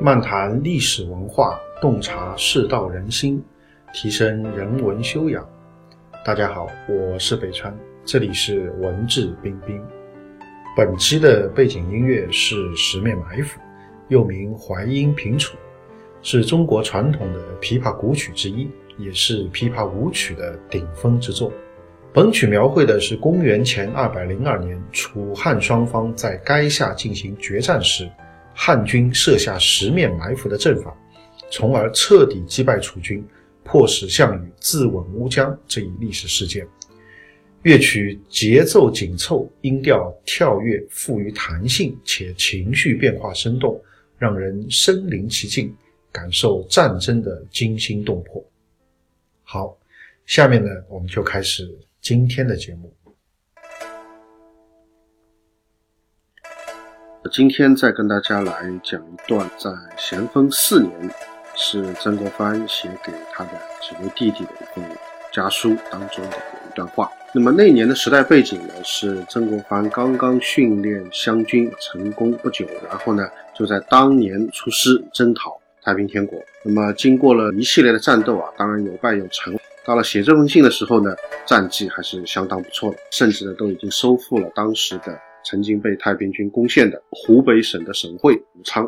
[0.00, 3.42] 漫谈历史文化，洞察世道人心，
[3.92, 5.44] 提升人文修养。
[6.24, 9.82] 大家好，我是北川，这里是文质彬彬。
[10.76, 13.58] 本期的背景音乐是《十面埋伏》，
[14.06, 15.56] 又名《淮阴平楚》，
[16.22, 21.52] 是中国传统的琵琶古曲之一，也是琵琶舞曲的顶峰之作。
[22.12, 28.08] 本曲描绘的是公元前二百零二年，楚汉双方在垓下进行决战时，
[28.60, 30.92] 汉军设下十面埋伏的阵法，
[31.48, 33.24] 从而彻底击败楚军，
[33.62, 36.66] 迫使项羽自刎乌江这一历史事件。
[37.62, 43.80] 乐曲节奏紧凑，音调跳跃，富于弹性，且情绪变化生动，
[44.18, 45.72] 让人身临其境，
[46.10, 48.44] 感受战争的惊心动魄。
[49.44, 49.78] 好，
[50.26, 51.72] 下面呢，我们就开始。
[52.00, 52.92] 今天的节目，
[57.30, 60.92] 今天再跟大家来讲一段在咸丰四年，
[61.54, 64.84] 是曾国藩写给他的几位弟弟的一封
[65.32, 67.10] 家书当中的一段话。
[67.34, 76.40] 那么那年的时代背景呢，是曾国藩刚刚训练湘军成功不久，然后呢就在当年出师征讨太平天国。
[76.64, 79.58] 那么经过了一系列的战斗啊，当然有败有成。
[79.84, 81.14] 到了写这封信的时候呢，
[81.46, 88.86] 战绩还是相当不错的，甚至呢都已经收复了当时的曾经被太平军攻陷的湖北省的省会武昌。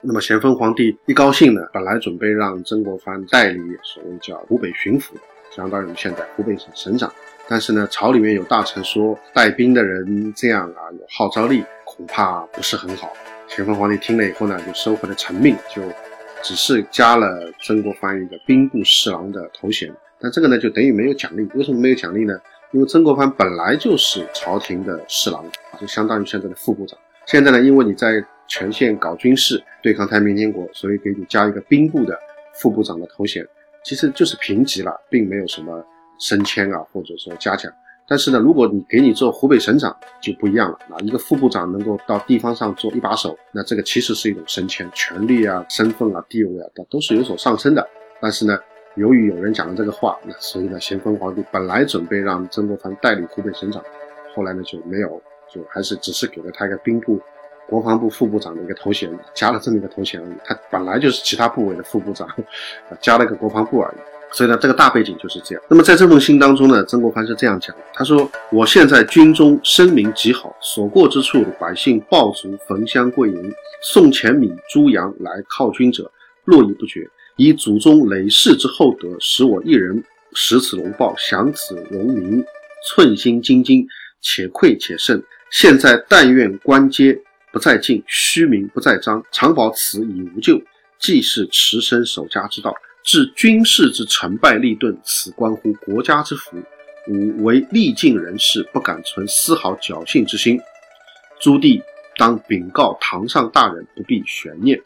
[0.00, 5.10] 那么咸丰皇帝一高兴呢，本来准备让曾国藩代理所谓叫湖北巡抚，
[5.50, 7.12] 相当于现在湖北省省长。
[7.48, 13.12] 但是呢，朝里面有大臣说带兵的人这样啊有号召力，恐怕不是很好。
[13.46, 15.82] 咸丰皇帝听了以后呢，就收回了成命，就。
[16.40, 21.42] 只是加了曾国藩一个兵部侍郎的头衔，但这个呢就等于没有奖励。
[21.56, 22.38] 为什么没有奖励呢？
[22.72, 25.44] 因为曾国藩本来就是朝廷的侍郎，
[25.80, 26.98] 就相当于现在的副部长。
[27.26, 32.18] 现在呢，因为你在全县搞军事对抗太平天国，所以给你加一个兵部的
[32.54, 33.46] 副部长的头衔，
[33.84, 35.84] 其实就是平级了，并没有什么
[36.18, 37.72] 升迁啊，或者说嘉奖。
[38.06, 40.78] 但是呢，如果你给你做湖北省长就不一样了。
[40.88, 47.86] 那一个副部长能够到地方上做一把手，那这个其实是一种升迁，权力啊、身份啊、地位啊，都都是有所上升的。
[48.18, 48.58] 但是呢，
[48.98, 53.82] 由于有人讲了这个话，那所以呢，咸丰皇帝本来准备让曾国藩代理湖北省长，
[54.34, 57.20] 后来呢就没有，就还是只是给了他一个兵部、
[57.68, 60.32] 国防部副部长的一个头衔，加了这么一个头衔而已。
[60.44, 62.28] 他本来就是其他部委的副部长，
[63.00, 64.00] 加了个国防部而已。
[64.30, 65.64] 所以呢，这个大背景就是这样。
[65.68, 76.10] 那么在这封信当中呢，曾国藩是这样讲的：他说，我现在军中声名极好，所过之处，百姓爆竹、焚香、跪迎，送钱米、猪羊来犒军者
[76.44, 77.08] 络绎不绝。
[77.38, 80.02] 以祖宗累世之厚德，使我一人
[80.34, 82.44] 食此龙报，享此荣名，
[82.84, 83.86] 寸心精精，
[84.20, 85.22] 且愧且慎。
[85.52, 87.16] 现在但愿官阶
[87.52, 90.60] 不再进，虚名不再彰，常保此以无咎，
[90.98, 92.74] 既是持身守家之道。
[93.04, 96.60] 治军事之成败利钝，此关乎国家之福。
[97.06, 100.58] 吾为历尽人事，不敢存丝毫侥幸之心。
[101.40, 101.80] 朱棣
[102.16, 104.78] 当禀告堂上大人，不必悬念。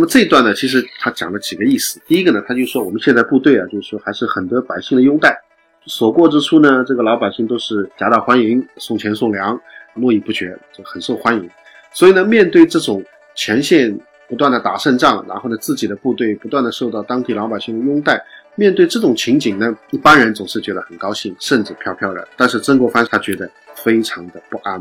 [0.00, 2.00] 那么这一段呢，其实他讲了几个意思。
[2.06, 5.38] 第一个呢，他就说我们现在部队啊，就是说还是很得百姓的拥戴，
[5.84, 9.60] 所过之处呢，这个老百姓都是夹道欢迎，送钱送粮，
[9.92, 11.50] 络绎不绝，就很受欢迎。
[11.92, 13.04] 所以呢，面对这种
[13.36, 13.94] 前线。
[14.30, 18.24] 不断的打胜仗，然后呢，自己的部队不断的受到当地老百姓的拥戴。
[18.54, 22.24] 面对这种情景呢，一般人总是觉得很高兴，甚至飘飘然。
[22.36, 24.80] 但是曾国藩他觉得非常的不安、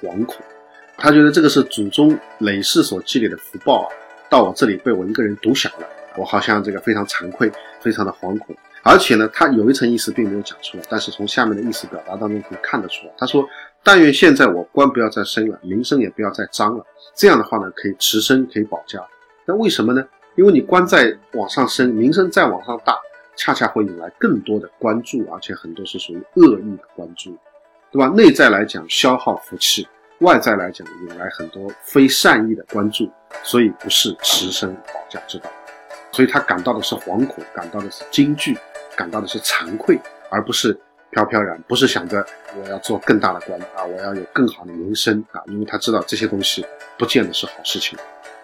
[0.00, 0.36] 惶恐，
[0.96, 3.88] 他觉得这个是祖宗累世所积累的福报啊，
[4.28, 7.50] 到我这里被我一个人独享了，我好像这个非常惭愧，
[7.80, 8.54] 非常的惶恐。
[8.82, 13.48] 而且呢，他有一层意思并没有讲出来，但是从下面的意思表达当中可以看得出来，他说。
[13.84, 16.84] 但愿现在我官不要再升了，名声也不要再张了。
[17.14, 19.00] 这样的话呢，可以持身，可以保家。
[19.46, 20.04] 那为什么呢？
[20.34, 22.98] 因为你官在往上升，名声再往上大，
[23.36, 27.38] 恰恰会引来更多的关注，而且很多是属于恶意的关注，
[27.92, 28.08] 对吧？
[28.08, 29.86] 内在来讲消耗福气，
[30.20, 33.10] 外在来讲引来很多非善意的关注，
[33.42, 35.50] 所以不是持身保家之道。
[36.12, 38.56] 所以他感到的是惶恐，感到的是惊惧，
[38.96, 39.98] 感到的是惭愧，
[40.30, 40.78] 而不是。
[41.10, 42.22] 飘飘然，不是想着
[42.54, 46.62] 我要做更大的官啊，我要有更好的名声啊，因为他知道这些东西
[46.98, 47.98] 不见得是好事情。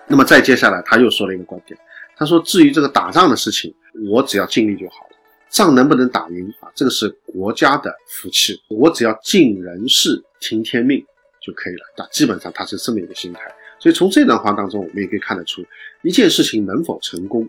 [0.06, 1.79] 那么再接下来，他又说了一个观点，
[2.17, 3.73] 他说：“至于这个打仗的事情，
[4.11, 5.17] 我只要尽力就好了。
[5.50, 11.05] 仗能不能打赢啊，这个是国家的福气，我只要尽人事、听天命
[11.44, 13.41] 就可以了。”那基本上他是这么一个心态。
[13.79, 15.64] 所以从这段话当中，我们也可以看得出，
[16.02, 17.49] 一件事情能否成功，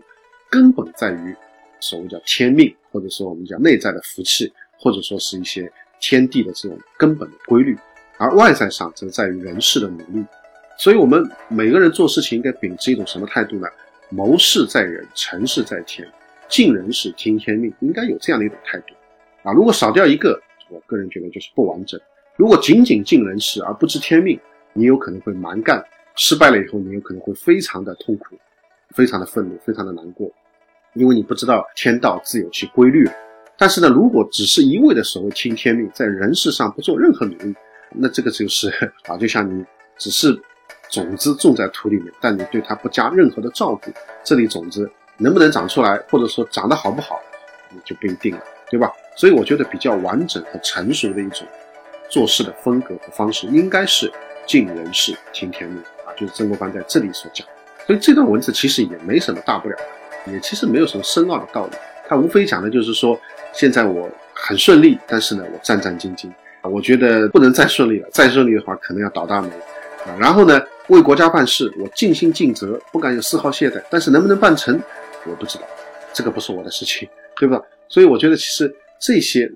[0.50, 1.34] 根本在于
[1.80, 4.52] 所谓叫天命，或者说我们讲内在的福气。
[4.78, 5.72] 或者说是一些
[6.02, 7.74] 天地的这种根本的规律，
[8.18, 10.22] 而外在上则在于人事的努力。
[10.78, 13.66] 所以我们每个人做事情应该秉持一种什么态度呢？
[14.10, 16.06] 谋事在人，成事在天，
[16.46, 18.94] 尽人事，听天命，应该有这样的一种态度
[19.42, 19.52] 啊。
[19.54, 20.38] 如果少掉一个，
[20.68, 21.98] 我个人觉得就是不完整。
[22.36, 24.38] 如果仅仅尽人事而不知天命，
[24.74, 25.82] 你有可能会蛮干，
[26.16, 28.36] 失败了以后，你有可能会非常的痛苦，
[28.90, 30.30] 非常的愤怒，非常的难过，
[30.92, 33.08] 因为你不知道天道自有其规律。
[33.56, 37.54] 但是呢，如果只是一味的所谓听天命，在人事上不做任何努力，
[37.90, 38.68] 那这个就是
[39.08, 39.64] 啊，就像你
[39.96, 40.38] 只是
[40.90, 43.90] 种子种在土里面，但你对它不加任何的照顾，
[44.22, 47.18] 这粒种子能不能长出来，或者说长得好不好，
[47.70, 48.92] 你就不一定了，对吧？
[49.16, 51.46] 所以我觉得比较完整和成熟的一种
[52.08, 54.12] 做事的风格和方式，应该是
[54.46, 57.46] 尽人事，听天命啊，就是曾国藩在这里所讲。
[57.86, 59.76] 所以这段文字其实也没什么大不了
[60.26, 61.76] 的，也其实没有什么深奥的道理，
[62.08, 63.18] 它无非讲的就是说。
[63.52, 66.30] 现在我很顺利，但是呢，我战战兢兢！
[66.60, 69.48] 我觉得不能再顺利了，再顺利的话可能要倒大霉
[70.04, 70.12] 啊！
[70.18, 73.82] 然后呢，为国家办事，我尽心尽责，不敢有丝毫懈怠。
[73.88, 74.78] 但是能不能办成，
[75.24, 75.64] 我不知道，
[76.12, 77.58] 这个不是我的事情，对吧？
[77.88, 78.70] 所以我觉得其实
[79.00, 79.50] 这些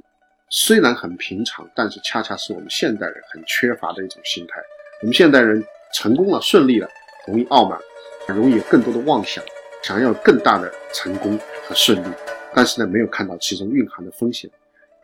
[0.52, 4.60] 虽然很平常，但是恰恰是我们现代人很缺乏的一种心态。
[5.00, 5.64] 我们现代人
[5.94, 6.88] 成功了、顺利了，
[7.28, 7.78] 容易傲慢，
[8.26, 9.42] 很容易有更多的妄想，
[9.80, 12.14] 想要更大的成功和顺利。
[12.52, 14.50] 但是呢，没有看到其中蕴含的风险。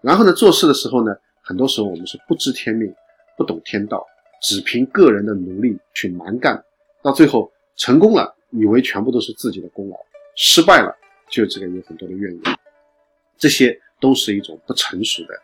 [0.01, 2.93] 然后呢，做事的时候呢，很多时候我们是不知天命，
[3.37, 4.05] 不懂天道，
[4.43, 6.61] 只凭个人的努力去蛮干，
[7.03, 9.97] 到最后成功了，以为全部都是自己的功劳；
[10.35, 10.93] 失败了，
[11.31, 12.59] 就这个有很多的怨言。
[13.39, 15.35] 这些都是一种不成熟的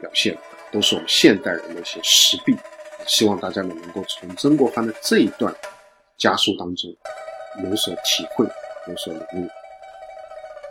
[0.00, 0.36] 表现，
[0.70, 2.56] 都是我们现代人的一些实弊。
[3.06, 5.52] 希望大家呢，能够从曾国藩的这一段
[6.16, 6.94] 家书当中
[7.64, 8.46] 有所体会，
[8.86, 9.48] 有所领悟。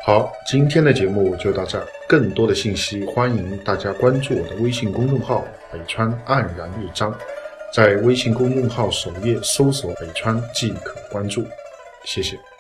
[0.03, 1.85] 好，今天的节目就到这儿。
[2.07, 7.15] 更多的信息，欢迎大家关注我的微信公众号“北川黯然日章”，
[7.71, 11.45] 在微信公众号首页搜索“北川”即可关注。
[12.03, 12.50] 谢谢。